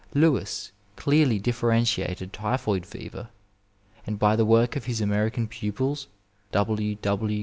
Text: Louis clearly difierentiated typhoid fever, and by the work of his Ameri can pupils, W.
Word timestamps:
Louis 0.15 0.71
clearly 0.95 1.39
difierentiated 1.39 2.31
typhoid 2.31 2.87
fever, 2.87 3.29
and 4.03 4.17
by 4.17 4.35
the 4.35 4.45
work 4.47 4.75
of 4.75 4.85
his 4.85 4.99
Ameri 4.99 5.31
can 5.31 5.47
pupils, 5.47 6.07
W. 6.53 6.97